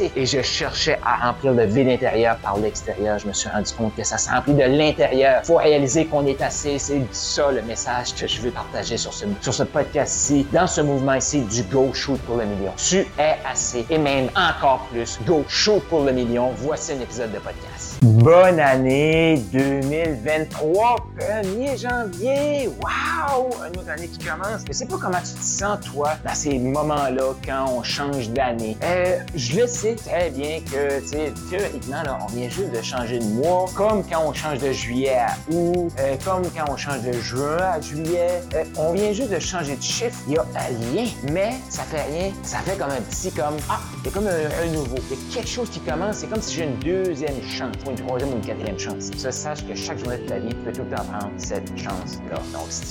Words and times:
Et 0.00 0.26
je 0.26 0.42
cherchais 0.42 0.98
à 1.04 1.26
remplir 1.26 1.52
le 1.52 1.64
vide 1.64 1.88
intérieur 1.88 2.36
par 2.36 2.58
l'extérieur. 2.58 3.18
Je 3.18 3.26
me 3.26 3.32
suis 3.32 3.48
rendu 3.48 3.72
compte 3.72 3.94
que 3.96 4.04
ça 4.04 4.18
se 4.18 4.28
remplit 4.28 4.54
de 4.54 4.62
l'intérieur. 4.62 5.42
Faut 5.44 5.56
réaliser 5.56 6.06
qu'on 6.06 6.26
est 6.26 6.40
assez. 6.42 6.78
C'est 6.78 7.00
ça 7.12 7.50
le 7.50 7.62
message 7.62 8.14
que 8.14 8.26
je 8.26 8.40
veux 8.40 8.50
partager 8.50 8.96
sur 8.96 9.12
ce, 9.12 9.24
sur 9.40 9.54
ce 9.54 9.62
podcast-ci, 9.62 10.46
dans 10.52 10.66
ce 10.66 10.80
mouvement 10.82 11.14
ici 11.14 11.40
du 11.40 11.62
Go 11.64 11.92
Shoot 11.94 12.20
pour 12.22 12.36
le 12.36 12.44
million. 12.44 12.72
Tu 12.76 13.06
es 13.18 13.36
assez 13.48 13.86
et 13.88 13.98
même 13.98 14.28
encore 14.36 14.86
plus. 14.90 15.18
Go 15.26 15.44
Shoot 15.48 15.82
pour 15.88 16.04
le 16.04 16.12
million. 16.12 16.50
Voici 16.56 16.92
un 16.92 17.00
épisode 17.00 17.32
de 17.32 17.38
podcast. 17.38 17.98
Bonne 18.02 18.60
année 18.60 19.42
2023, 19.52 20.96
1er 21.18 21.80
janvier. 21.80 22.68
Wow! 22.82 23.50
Une 23.66 23.80
autre 23.80 23.90
année 23.90 24.08
qui 24.08 24.18
commence. 24.18 24.62
Je 24.66 24.72
sais 24.72 24.86
pas 24.86 24.96
comment 25.00 25.18
tu 25.18 25.32
te 25.32 25.44
sens, 25.44 25.78
toi, 25.80 26.10
dans 26.24 26.34
ces 26.34 26.58
moments-là, 26.58 27.34
quand 27.46 27.66
on 27.70 27.82
change 27.82 28.30
d'année. 28.30 28.76
Euh, 28.82 29.18
je 29.34 29.60
le 29.60 29.66
sais 29.66 29.85
très 29.94 30.30
bien 30.30 30.60
que, 30.60 31.00
tu 31.00 31.08
sais, 31.08 31.32
théoriquement, 31.50 32.02
là, 32.02 32.18
on 32.22 32.32
vient 32.32 32.48
juste 32.48 32.72
de 32.72 32.82
changer 32.82 33.18
de 33.18 33.24
mois, 33.24 33.66
comme 33.74 34.02
quand 34.04 34.22
on 34.26 34.32
change 34.32 34.58
de 34.58 34.72
juillet 34.72 35.16
à 35.18 35.36
août, 35.50 35.92
euh, 35.98 36.16
comme 36.24 36.42
quand 36.50 36.70
on 36.70 36.76
change 36.76 37.02
de 37.02 37.12
juin 37.12 37.58
à 37.58 37.80
juillet. 37.80 38.42
Euh, 38.54 38.64
on 38.78 38.92
vient 38.92 39.12
juste 39.12 39.30
de 39.30 39.38
changer 39.38 39.76
de 39.76 39.82
chiffre. 39.82 40.18
Il 40.26 40.34
y 40.34 40.38
a 40.38 40.44
rien, 40.92 41.06
mais 41.30 41.54
ça 41.68 41.82
fait 41.82 42.02
rien. 42.02 42.32
Ça 42.42 42.58
fait 42.58 42.76
comme 42.76 42.90
un 42.90 43.00
petit, 43.02 43.30
comme, 43.30 43.56
ah, 43.68 43.80
c'est 44.04 44.12
comme 44.12 44.26
un, 44.26 44.72
nouveau. 44.72 44.96
Il 45.10 45.16
y 45.16 45.30
a 45.30 45.34
quelque 45.34 45.48
chose 45.48 45.70
qui 45.70 45.80
commence. 45.80 46.16
C'est 46.16 46.26
comme 46.28 46.42
si 46.42 46.54
j'ai 46.54 46.64
une 46.64 46.78
deuxième 46.78 47.42
chance, 47.42 47.74
ou 47.86 47.90
une 47.90 47.96
troisième 47.96 48.32
ou 48.32 48.36
une 48.36 48.46
quatrième 48.46 48.78
chance. 48.78 49.10
Ça, 49.16 49.30
sache 49.30 49.66
que 49.66 49.74
chaque 49.74 49.98
journée 49.98 50.18
de 50.18 50.26
ta 50.26 50.38
vie, 50.38 50.48
tu 50.48 50.56
peux 50.56 50.72
tout 50.72 50.82
le 50.82 50.96
temps 50.96 51.04
prendre 51.04 51.32
cette 51.36 51.68
chance-là. 51.76 52.36
Donc, 52.52 52.66
si 52.68 52.82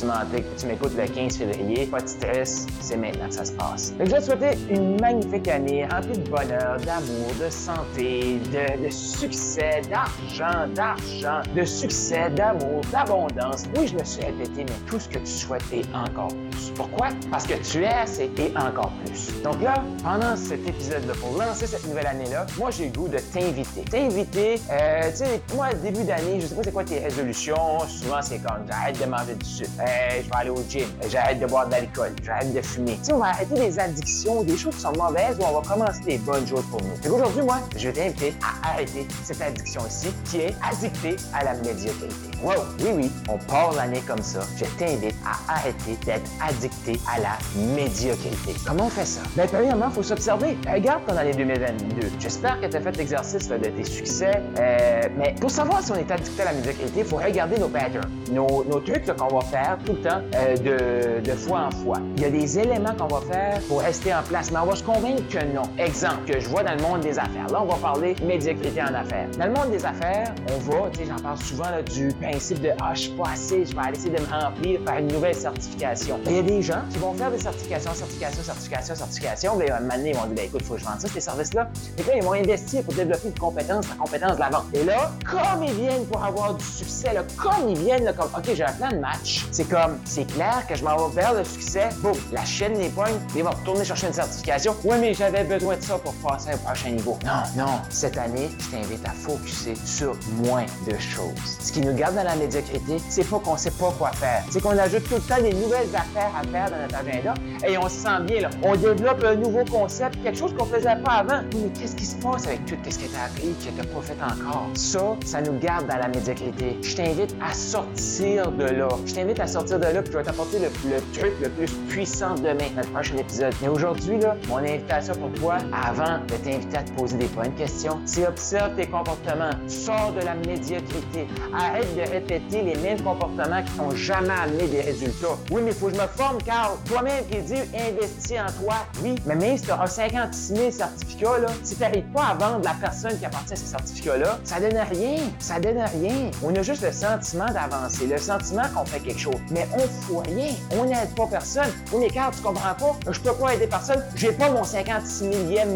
tu 0.58 0.67
m'écoutes 0.67 0.95
le 0.98 1.08
15 1.08 1.38
février, 1.38 1.86
pas 1.86 2.02
de 2.02 2.08
stress, 2.08 2.67
c'est 2.80 2.98
maintenant 2.98 3.27
que 3.27 3.33
ça 3.33 3.45
se 3.45 3.52
passe. 3.53 3.94
je 4.00 4.05
vais 4.05 4.20
te 4.20 4.23
souhaiter 4.23 4.58
une 4.70 5.00
magnifique 5.00 5.48
année 5.48 5.86
remplie 5.86 6.17
de 6.17 6.30
bonheur, 6.30 6.77
d'amour, 6.86 7.31
de 7.44 7.50
santé, 7.50 8.39
de, 8.53 8.89
succès, 8.89 9.81
d'argent, 9.89 10.67
d'argent, 10.73 11.42
de 11.55 11.66
succès, 11.66 12.30
d'amour, 12.30 12.81
d'abondance. 12.92 13.64
Oui, 13.75 13.88
je 13.88 13.95
me 13.95 14.03
suis 14.03 14.23
répété, 14.23 14.66
mais 14.66 14.89
tout 14.89 15.00
ce 15.00 15.09
que 15.09 15.17
tu 15.19 15.25
souhaites 15.25 15.64
est 15.73 15.86
encore 15.95 16.27
plus. 16.27 16.72
Pourquoi? 16.75 17.08
Parce 17.31 17.47
que 17.47 17.55
tu 17.55 17.83
es 17.83 17.88
assez 17.88 18.31
et 18.38 18.55
encore 18.58 18.92
plus. 19.05 19.42
Donc 19.44 19.61
là, 19.61 19.73
pendant 20.03 20.36
cet 20.36 20.67
épisode-là, 20.67 21.14
pour 21.19 21.38
lancer 21.38 21.66
cette 21.66 21.88
nouvelle 21.88 22.08
année-là, 22.08 22.45
moi, 22.58 22.69
j'ai 22.69 22.86
le 22.86 22.92
goût 22.92 23.08
de 23.08 23.17
t'inviter. 23.17 23.81
T'inviter, 23.89 24.61
euh, 24.72 25.09
tu 25.09 25.17
sais, 25.17 25.42
moi, 25.55 25.73
début 25.73 26.03
d'année, 26.03 26.39
je 26.39 26.47
sais 26.47 26.55
pas 26.55 26.64
c'est 26.64 26.72
quoi 26.72 26.83
tes 26.83 26.99
résolutions. 26.99 27.80
Souvent, 27.88 28.22
c'est 28.22 28.39
comme, 28.39 28.66
j'arrête 28.70 28.99
de 28.99 29.05
manger 29.05 29.36
du 29.36 29.45
sucre, 29.45 29.72
euh, 29.80 30.22
je 30.23 30.30
vais 30.30 30.36
aller 30.36 30.49
au 30.49 30.64
gym, 30.70 30.88
j'arrête 31.09 31.39
de 31.39 31.45
boire 31.47 31.66
de 31.66 31.72
l'alcool, 31.72 32.11
j'arrête 32.23 32.53
de 32.53 32.61
fumer. 32.61 32.97
Tu 32.97 33.05
sais, 33.05 33.14
on 33.14 33.20
va 33.20 33.30
arrêter 33.30 33.55
des 33.55 33.80
addictions, 33.80 34.44
des 34.44 34.58
choses 34.58 34.75
qui 34.75 34.81
sont 34.81 34.94
mauvaises, 34.94 35.38
ou 35.39 35.44
on 35.44 35.59
va 35.59 35.67
commencer 35.67 36.02
des 36.05 36.17
bonnes 36.20 36.45
choses 36.47 36.66
aujourd'hui, 37.09 37.42
moi, 37.42 37.58
je 37.78 37.90
vais 37.90 37.94
t'inviter 37.94 38.34
à 38.42 38.70
arrêter 38.73 39.08
cette 39.23 39.42
addiction 39.42 39.81
ici, 39.88 40.08
qui 40.26 40.38
est 40.42 40.56
addictée 40.64 41.16
à 41.34 41.44
la 41.44 41.54
médiocrité. 41.56 42.16
Wow, 42.44 42.54
oui, 42.80 42.90
oui, 42.95 43.12
on 43.30 43.38
part 43.38 43.73
l'année 43.73 44.02
comme 44.08 44.22
ça. 44.22 44.42
Je 44.58 44.66
t'invite 44.78 45.16
à 45.26 45.54
arrêter 45.54 45.98
d'être 46.05 46.30
addicté 46.42 46.99
à 47.11 47.20
la 47.20 47.73
médiocrité. 47.76 48.54
Comment 48.67 48.86
on 48.86 48.89
fait 48.89 49.05
ça? 49.05 49.22
Ben, 49.36 49.48
premièrement, 49.48 49.88
il 49.89 49.95
faut 49.95 50.04
s'observer. 50.04 50.58
Regarde 50.72 51.05
ton 51.08 51.17
année 51.17 51.33
2022. 51.33 52.08
J'espère 52.20 52.60
que 52.60 52.67
tu 52.67 52.78
as 52.78 52.82
fait 52.82 52.98
l'exercice 52.98 53.48
de 53.48 53.58
tes 53.58 53.83
succès. 53.83 54.42
Euh, 54.60 55.02
mais 55.17 55.36
pour 55.39 55.49
savoir 55.49 55.82
si 55.82 55.92
on 55.92 55.95
est 55.95 56.11
addicté 56.11 56.42
à 56.42 56.45
la 56.45 56.54
médiocrité, 56.54 56.99
il 56.99 57.05
faut 57.05 57.17
regarder 57.17 57.58
nos 57.58 57.70
patterns, 57.70 58.10
nos, 58.32 58.64
trucs 58.86 59.05
qu'on 59.05 59.39
va 59.39 59.45
faire 59.45 59.78
tout 59.86 59.94
le 59.94 60.02
temps 60.02 60.22
euh, 60.36 61.22
de, 61.22 61.22
de 61.22 61.36
fois 61.36 61.67
en 61.67 61.72
fois. 61.72 61.98
Il 62.17 62.23
y 62.23 62.26
a 62.26 62.30
des 62.30 62.60
éléments 62.60 62.94
qu'on 62.98 63.08
va 63.08 63.22
faire 63.22 63.60
pour 63.67 63.82
rester 63.82 64.14
en 64.14 64.23
place, 64.23 64.52
mais 64.52 64.60
on 64.60 64.66
va 64.66 64.76
se 64.76 64.83
convaincre 64.83 65.23
que 65.30 65.44
non. 65.45 65.64
Exemple, 65.78 66.26
que 66.28 66.39
je 66.39 66.49
vois 66.49 66.64
dans 66.65 66.76
le 66.76 66.81
monde 66.81 67.02
des 67.02 67.17
affaires. 67.20 67.48
Là, 67.52 67.61
on 67.61 67.65
va 67.65 67.76
parler 67.76 68.15
médiocrité 68.23 68.81
en 68.81 68.93
affaires. 68.93 69.27
Dans 69.37 69.45
le 69.45 69.52
monde 69.52 69.70
des 69.70 69.86
affaires, 69.86 70.33
on 70.52 70.58
va, 70.58 70.89
tu 70.92 70.99
sais, 70.99 71.05
j'en 71.05 71.21
parle 71.21 71.37
souvent 71.37 71.70
là, 71.70 71.83
du 71.83 72.08
principe 72.20 72.61
de 72.61 72.71
Ah, 72.81 72.93
je 72.95 73.02
suis 73.02 73.11
pas 73.11 73.30
assez, 73.33 73.65
je 73.65 73.76
vais 73.76 73.81
aller 73.81 73.98
essayer 73.98 74.15
de 74.15 74.21
me 74.21 74.27
remplir 74.27 74.80
par 74.83 74.98
une 74.98 75.08
nouvelle 75.08 75.36
certification. 75.36 76.20
Il 76.25 76.36
y 76.36 76.39
a 76.39 76.42
des 76.42 76.61
gens 76.64 76.81
qui 76.89 76.98
vont 76.98 77.14
faire 77.14 77.30
des 77.30 77.37
certifications, 77.37 77.93
certifications, 77.93 78.43
certifications, 78.43 78.95
certifications. 78.95 79.55
Bien, 79.58 79.75
à 79.75 79.77
un 79.77 79.81
moment 79.81 79.95
donné, 79.95 80.09
ils 80.09 80.15
vont 80.15 80.25
dire 80.25 80.36
ben, 80.36 80.45
écoute, 80.45 80.61
il 80.61 80.67
faut 80.67 80.73
que 80.73 80.80
je 80.80 80.86
vende 80.86 80.99
ça, 80.99 81.08
ces 81.08 81.21
services-là. 81.21 81.70
Et 81.99 82.04
là, 82.04 82.15
ils 82.15 82.23
vont 82.23 82.33
investir 82.33 82.83
pour 82.83 82.93
développer 82.95 83.27
une 83.27 83.39
compétence, 83.39 83.87
la 83.87 83.95
compétence 83.95 84.36
de 84.36 84.39
la 84.39 84.49
vente. 84.49 84.65
Et 84.73 84.83
là, 84.83 85.11
comme 85.30 85.64
ils 85.64 85.73
viennent 85.73 86.05
pour 86.08 86.23
avoir 86.23 86.55
du 86.55 86.65
succès, 86.65 87.11
comme 87.37 87.70
ils 87.70 87.77
viennent, 87.77 88.11
comme 88.17 88.30
OK, 88.36 88.55
j'ai 88.55 88.64
un 88.64 88.71
plan 88.71 88.89
de 88.89 88.98
match, 88.98 89.45
c'est 89.52 89.70
comme 89.70 89.99
c'est 90.04 90.25
clair 90.25 90.65
que 90.67 90.75
je 90.75 90.83
m'en 90.83 91.08
vais 91.08 91.21
vers 91.21 91.33
le 91.36 91.43
succès. 91.43 91.89
Boum, 92.02 92.15
la 92.31 92.43
chaîne 92.43 92.77
les 92.80 92.89
points, 92.89 93.11
ils 93.36 93.43
vont 93.43 93.52
retourner 93.52 93.86
chercher 93.86 94.08
une 94.08 94.14
certification. 94.14 94.75
Oui, 94.83 94.95
mais 94.99 95.14
j'avais 95.14 95.43
besoin 95.43 95.77
de 95.77 95.83
ça 95.83 95.99
pour 95.99 96.14
passer 96.15 96.55
prochain 96.58 96.92
niveau. 96.92 97.17
Non, 97.26 97.64
non. 97.64 97.82
Cette 97.89 98.17
année, 98.17 98.49
je 98.60 98.70
t'invite 98.70 99.05
à 99.05 99.11
focuser 99.11 99.76
sur 99.86 100.16
moins 100.43 100.66
de 100.88 100.98
choses. 100.98 101.58
Ce 101.60 101.71
qui 101.71 101.82
nous 101.82 101.93
garde 101.93 102.16
dans 102.16 102.23
la 102.23 102.36
médiocrité, 102.36 102.98
c'est 103.10 103.27
pas 103.30 103.39
qu'on 103.39 103.58
sait 103.58 103.71
pas 103.71 103.92
quoi 103.98 104.11
faire. 104.11 104.43
C'est 104.49 104.61
qu'on 104.61 104.77
ajoute 104.77 105.04
tout 105.08 105.16
le 105.16 105.21
temps 105.21 105.42
des 105.42 105.54
nouvelles 105.54 105.93
affaires 105.93 106.32
à 106.39 106.43
faire 106.48 106.70
dans 106.70 106.77
notre 106.77 106.95
agenda 106.95 107.33
et 107.67 107.77
on 107.77 107.89
se 107.89 107.95
sent 107.95 108.21
bien 108.27 108.42
là. 108.42 108.49
On 108.64 108.76
développe 108.76 109.23
un 109.23 109.36
nouveau 109.36 109.66
concept, 109.66 110.21
quelque 110.23 110.38
chose 110.38 110.54
qu'on 110.58 110.66
faisait 110.66 110.95
pas 111.04 111.14
avant. 111.14 111.42
Mais 111.54 111.70
qu'est-ce 111.80 111.95
qui 111.95 112.05
se 112.05 112.16
passe 112.16 112.48
avec 112.48 112.66
tout 112.66 112.76
ce 112.89 112.98
que 112.98 113.05
tu 113.05 113.16
as 113.16 113.26
appris 113.26 113.54
que 113.54 113.70
tu 113.70 113.73
n'as 113.73 113.83
pas 113.83 114.02
fait 114.02 114.22
encore? 114.22 114.70
Ça, 114.76 115.16
ça 115.26 115.42
nous 115.42 115.58
garde 115.60 115.87
dans 115.87 115.98
la 115.98 116.08
médiocrité. 116.08 116.77
Je 116.82 116.95
t'invite 116.95 117.36
à 117.42 117.54
sortir 117.54 118.52
de 118.52 118.66
là. 118.66 118.87
Je 119.05 119.14
t'invite 119.14 119.39
à 119.39 119.48
sortir 119.48 119.80
de 119.80 119.86
là, 119.86 120.02
puis 120.02 120.11
je 120.11 120.17
vais 120.17 120.23
t'apporter 120.23 120.60
le, 120.60 120.70
truc 121.14 121.33
le 121.42 121.49
plus 121.49 121.72
puissant 121.89 122.36
demain, 122.36 122.70
le 122.76 122.83
prochain 122.92 123.17
épisode. 123.17 123.54
Mais 123.61 123.67
aujourd'hui, 123.67 124.20
là, 124.20 124.36
mon 124.48 124.58
invitation 124.58 125.14
pour 125.16 125.32
toi, 125.39 125.58
avant 125.72 126.20
de 126.20 126.36
t'inviter 126.45 126.78
à 126.78 126.83
te 126.83 126.92
poser 126.92 127.17
des 127.17 127.26
bonnes 127.28 127.54
questions, 127.56 128.00
c'est 128.06 128.28
observe 128.28 128.75
tes 128.75 128.86
comportements. 128.86 129.50
Sors 129.68 130.13
de 130.13 130.24
la 130.24 130.36
médiocrité. 130.36 131.28
Arrête 131.54 131.95
de 131.95 132.01
répéter 132.01 132.62
les 132.62 132.75
mêmes 132.75 133.01
comportements 133.01 133.63
qui 133.63 133.72
t'ont 133.74 133.95
jamais 133.95 134.33
amené 134.44 134.68
des 134.68 134.81
résultats. 134.81 135.38
Oui, 135.51 135.62
mais 135.63 135.72
il 135.72 135.75
faut 135.75 135.88
que 135.88 135.95
je 135.95 136.01
me 136.01 136.07
forme, 136.07 136.38
car 136.45 136.78
toi-même 136.86 137.25
qui 137.30 137.39
dis 137.39 137.62
investis 137.75 138.38
en 138.39 138.63
toi. 138.63 138.75
Oui, 139.04 139.16
mais 139.25 139.36
même 139.36 139.57
si 139.57 139.63
tu 139.63 139.72
auras 139.72 139.88
56 139.88 140.56
000 140.56 140.72
certificats, 140.72 141.39
là, 141.39 141.48
si 141.63 141.75
tu 141.75 141.81
n'arrives 141.81 142.12
pas 142.13 142.25
à 142.25 142.34
vendre 142.36 142.63
la 142.63 142.75
personne 142.80 143.18
qui 143.18 143.25
appartient 143.25 143.54
à 143.54 143.56
ces 143.56 143.66
certificats-là, 143.66 144.39
ça 144.44 144.60
donne 144.60 144.78
rien. 144.78 145.18
Ça 145.39 145.60
donne 145.60 145.80
rien. 145.80 146.30
On 146.44 146.56
a 146.56 146.62
juste 146.62 146.84
le 146.84 146.92
sentiment 146.92 147.48
d'avancer, 147.48 148.06
le 148.06 148.18
sentiment 148.18 148.63
qu'on 148.75 148.86
fait 148.86 149.00
quelque 149.00 149.19
chose. 149.19 149.36
Mais 149.51 149.68
on 149.74 149.80
fait 149.80 150.31
rien. 150.31 150.54
On 150.78 150.86
n'aide 150.86 151.13
pas 151.16 151.28
personne. 151.28 151.72
Oui, 151.92 152.01
mais 152.01 152.10
car 152.10 152.31
tu 152.31 152.42
comprends 152.42 152.75
pas, 152.75 153.12
je 153.12 153.19
peux 153.19 153.34
pas 153.34 153.56
aider 153.56 153.68
personne. 153.68 154.04
J'ai 154.16 154.31
pas 154.31 154.50
mon 154.51 154.63
56 154.63 155.24
millième, 155.24 155.75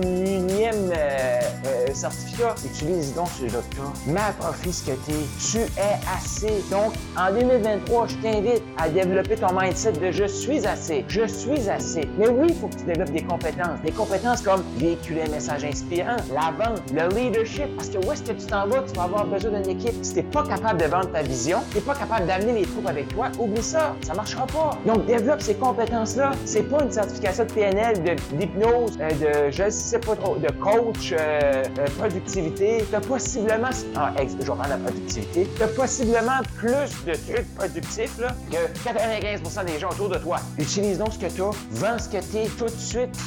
euh, 0.52 1.40
euh, 1.66 1.94
certificat. 1.94 2.56
Utilise 2.66 3.14
donc 3.14 3.28
ce 3.40 3.46
docteur. 3.46 3.94
Mets 4.08 4.20
à 4.20 4.34
ce 4.72 4.84
que 4.84 4.98
tu 5.06 5.58
es. 5.60 6.00
Assez. 6.16 6.64
Donc, 6.72 6.94
en 7.18 7.32
2023, 7.34 8.08
je 8.08 8.16
t'invite 8.18 8.64
à 8.78 8.90
développer 8.90 9.36
ton 9.36 9.60
mindset 9.60 9.94
de 9.94 10.12
je 10.12 10.26
suis 10.26 10.66
assez. 10.66 11.06
Je 11.08 11.28
suis 11.28 11.70
assez. 11.70 12.08
Mais 12.18 12.30
oui, 12.30 12.48
il 12.50 12.56
faut 12.56 12.68
que 12.68 12.76
tu 12.76 12.86
développes 12.86 13.12
des 13.12 13.24
compétences. 13.24 13.80
Des 13.84 13.92
compétences 13.92 14.42
comme 14.42 14.64
véhiculer 14.78 15.24
un 15.24 15.30
message 15.30 15.64
inspirant, 15.64 16.18
la 16.34 16.52
vente, 16.52 16.82
le 16.94 17.08
leadership. 17.16 17.76
Parce 17.76 17.90
que 17.90 17.98
où 17.98 18.12
est-ce 18.12 18.24
que 18.24 18.32
tu 18.32 18.46
t'en 18.46 18.68
vas, 18.68 18.84
tu 18.84 18.94
vas 18.96 19.04
avoir 19.04 19.26
besoin 19.26 19.60
d'une 19.60 19.70
équipe. 19.70 19.94
Si 20.04 20.14
tu 20.14 20.18
n'es 20.18 20.24
pas 20.24 20.44
capable 20.44 20.82
de 20.82 20.86
vendre 20.86 21.12
ta 21.12 21.22
vision, 21.22 21.60
tu 21.72 21.78
n'es 21.78 21.84
pas 21.84 21.96
capable 21.96 22.28
d'amener 22.28 22.54
les 22.54 22.66
troupes 22.66 22.88
avec 22.88 23.08
toi, 23.10 23.30
oublie 23.40 23.64
ça. 23.64 23.96
Ça 24.02 24.14
marchera 24.14 24.48
pas. 24.48 24.72
Donc, 24.86 25.06
développe 25.06 25.42
ces 25.42 25.56
compétences-là. 25.56 26.32
C'est 26.46 26.64
pas 26.64 26.84
une 26.84 26.92
certification 26.92 27.46
de 27.46 27.52
PNL, 27.52 28.04
d'hypnose, 28.34 28.98
euh, 29.00 29.48
de, 29.48 29.52
je 29.52 29.70
sais 29.70 30.00
pas 30.00 30.16
trop, 30.16 30.36
de 30.40 30.52
coach, 30.52 31.14
euh, 31.14 31.64
euh 31.80 31.86
productivité. 31.98 32.86
Tu 32.90 32.96
as 32.96 33.02
possiblement, 33.02 33.70
ah, 33.96 34.14
je 34.18 34.52
vais 34.52 34.70
la 34.70 34.78
productivité, 34.78 35.48
tu 35.56 35.64
as 35.64 35.68
possiblement 35.68 36.42
plus 36.58 37.06
de 37.06 37.14
trucs 37.14 37.56
productifs 37.56 38.18
là, 38.20 38.36
que 38.52 38.90
95% 38.90 39.66
des 39.66 39.80
gens 39.80 39.90
autour 39.90 40.10
de 40.10 40.18
toi. 40.18 40.38
Utilise 40.58 40.98
donc 40.98 41.14
ce 41.14 41.20
que 41.20 41.32
tu 41.32 41.42
as, 41.42 41.52
vends 41.72 42.00
ce 42.00 42.10
que 42.10 42.24
tu 42.24 42.38
es 42.38 42.48
tout 42.48 42.66
de 42.66 42.70
suite 42.70 43.18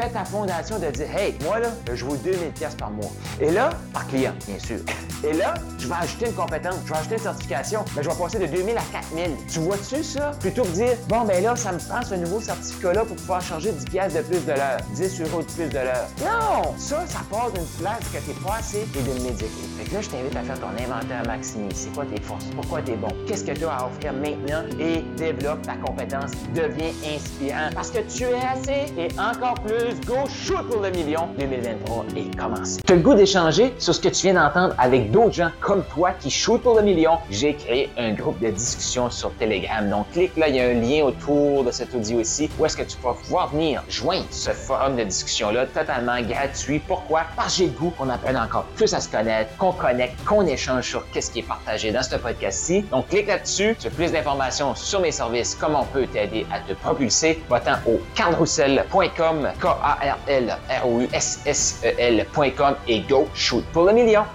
fais 0.00 0.08
ta 0.10 0.24
fondation 0.24 0.78
de 0.78 0.86
dire, 0.90 1.06
hey, 1.16 1.34
moi 1.42 1.58
là, 1.58 1.68
je 1.92 2.04
vaux 2.04 2.16
2000 2.16 2.50
pièces 2.52 2.76
par 2.76 2.90
mois. 2.90 3.10
Et 3.40 3.50
là, 3.50 3.70
par 3.92 4.06
client, 4.06 4.32
bien 4.46 4.58
sûr. 4.58 4.78
Et 5.24 5.32
là, 5.32 5.54
je 5.78 5.88
vais 5.88 5.94
ajouter 6.00 6.26
une 6.26 6.34
compétence, 6.34 6.76
je 6.84 6.92
vais 6.92 6.98
ajouter 6.98 7.14
une 7.16 7.22
certification, 7.22 7.84
mais 7.96 8.02
je 8.04 8.08
vais 8.08 8.14
passer 8.14 8.38
de 8.38 8.46
2000 8.46 8.76
à 8.76 8.82
4000. 8.92 9.30
Tu 9.50 9.58
vois-tu 9.58 10.04
ça? 10.04 10.30
Plutôt 10.38 10.62
que 10.62 10.68
dire, 10.68 10.96
bon, 11.08 11.22
ben 11.22 11.42
là, 11.42 11.56
ça 11.56 11.72
me 11.72 11.78
prend 11.78 12.02
ce 12.02 12.14
nouveau 12.14 12.40
certificat-là 12.40 13.04
pour 13.04 13.16
pouvoir 13.16 13.40
changer 13.40 13.72
10 13.72 13.84
pièces 13.86 14.14
de 14.14 14.20
plus 14.20 14.44
de 14.46 14.52
l'heure, 14.52 14.78
10 14.94 15.20
euros 15.22 15.42
de 15.42 15.46
plus 15.46 15.68
de 15.68 15.78
l'heure. 15.78 16.06
Non! 16.20 16.74
Ça, 16.78 17.04
ça 17.08 17.20
part 17.28 17.50
d'une 17.50 17.66
place 17.80 18.04
que 18.12 18.18
t'es 18.18 18.38
pas 18.40 18.56
assez 18.60 18.86
et 18.96 19.02
d'une 19.02 19.22
médiocrité. 19.24 19.48
Fait 19.78 19.84
que 19.90 19.94
là, 19.94 20.00
je 20.00 20.08
t'invite 20.08 20.36
à 20.36 20.42
faire 20.42 20.60
ton 20.60 20.68
inventaire 20.68 21.26
maximi. 21.26 21.74
C'est 21.74 21.92
quoi 21.92 22.04
tes 22.04 22.22
forces? 22.22 22.44
Pourquoi 22.54 22.82
t'es 22.82 22.94
bon? 22.94 23.08
Qu'est-ce 23.26 23.44
que 23.44 23.52
tu 23.52 23.64
as 23.64 23.72
à 23.72 23.86
offrir 23.86 24.12
maintenant? 24.12 24.62
Et 24.78 25.02
développe 25.16 25.62
ta 25.62 25.74
compétence. 25.74 26.30
Deviens 26.54 26.92
inspirant. 27.04 27.70
Parce 27.74 27.90
que 27.90 27.98
tu 27.98 28.22
es 28.22 28.34
assez 28.34 28.92
et 28.96 29.08
encore 29.18 29.54
plus. 29.64 29.87
Go 30.06 30.26
shoot 30.28 30.68
pour 30.70 30.82
le 30.82 30.90
million 30.90 31.28
2023 31.38 32.06
et 32.16 32.36
commence. 32.36 32.78
Tu 32.84 32.92
as 32.92 32.96
le 32.96 33.02
goût 33.02 33.14
d'échanger 33.14 33.72
sur 33.78 33.94
ce 33.94 34.00
que 34.00 34.08
tu 34.08 34.22
viens 34.22 34.34
d'entendre 34.34 34.74
avec 34.76 35.10
d'autres 35.10 35.32
gens 35.32 35.50
comme 35.60 35.82
toi 35.94 36.10
qui 36.12 36.30
shootent 36.30 36.62
pour 36.62 36.76
le 36.76 36.82
million? 36.82 37.12
J'ai 37.30 37.54
créé 37.54 37.88
un 37.96 38.12
groupe 38.12 38.38
de 38.40 38.50
discussion 38.50 39.08
sur 39.10 39.32
Telegram. 39.34 39.88
Donc, 39.88 40.10
clique 40.12 40.36
là, 40.36 40.48
il 40.48 40.56
y 40.56 40.60
a 40.60 40.68
un 40.68 40.74
lien 40.74 41.04
autour 41.04 41.64
de 41.64 41.70
cet 41.70 41.94
audio 41.94 42.20
ici 42.20 42.50
où 42.58 42.66
est-ce 42.66 42.76
que 42.76 42.82
tu 42.82 42.98
vas 43.02 43.14
pouvoir 43.14 43.48
venir 43.48 43.82
joindre 43.88 44.26
ce 44.30 44.50
forum 44.50 44.96
de 44.96 45.04
discussion-là 45.04 45.66
totalement 45.66 46.20
gratuit. 46.20 46.80
Pourquoi? 46.80 47.22
Parce 47.36 47.54
que 47.54 47.58
j'ai 47.60 47.66
le 47.66 47.72
goût 47.72 47.90
qu'on 47.90 48.10
apprenne 48.10 48.36
encore 48.36 48.64
plus 48.76 48.92
à 48.92 49.00
se 49.00 49.08
connaître, 49.08 49.56
qu'on 49.56 49.72
connecte, 49.72 50.22
qu'on 50.24 50.46
échange 50.46 50.88
sur 50.88 51.10
qu'est-ce 51.10 51.30
qui 51.30 51.38
est 51.38 51.42
partagé 51.48 51.92
dans 51.92 52.02
ce 52.02 52.16
podcast-ci. 52.16 52.82
Donc, 52.90 53.08
clique 53.08 53.28
là-dessus. 53.28 53.76
Tu 53.80 53.86
as 53.86 53.90
plus 53.90 54.12
d'informations 54.12 54.74
sur 54.74 55.00
mes 55.00 55.12
services, 55.12 55.56
comment 55.58 55.82
on 55.82 55.92
peut 55.92 56.06
t'aider 56.06 56.46
à 56.52 56.60
te 56.60 56.74
propulser. 56.74 57.42
Va-t'en 57.48 57.76
au 57.86 58.00
carlroussel.com, 58.14 59.48
K-A-R-L-R-O-U-S-S-E-L.com 59.78 62.76
et 62.86 63.00
go 63.00 63.26
shoot 63.34 63.64
pour 63.72 63.84
le 63.84 63.92
million. 63.92 64.24